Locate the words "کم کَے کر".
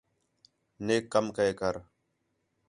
1.13-1.75